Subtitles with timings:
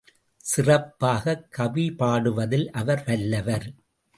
[0.45, 3.67] சிறப்பாகக் கவி பாடுவதில் அவர் வல்லவர்.